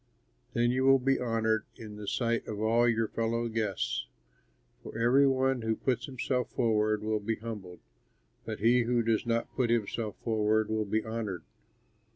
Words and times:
Then 0.53 0.71
you 0.71 0.83
will 0.85 0.97
be 0.97 1.19
honored 1.19 1.65
in 1.75 1.95
the 1.95 2.07
sight 2.07 2.47
of 2.47 2.59
all 2.59 2.89
your 2.89 3.07
fellow 3.07 3.47
guests. 3.47 4.07
For 4.81 4.97
every 4.97 5.27
one 5.27 5.61
who 5.61 5.75
puts 5.75 6.07
himself 6.07 6.49
forward 6.49 7.03
will 7.03 7.19
be 7.19 7.35
humbled, 7.35 7.81
but 8.43 8.61
he 8.61 8.81
who 8.81 9.03
does 9.03 9.27
not 9.27 9.53
put 9.55 9.69
himself 9.69 10.15
forward 10.23 10.69
will 10.69 10.85
be 10.85 11.03
honored." 11.05 11.43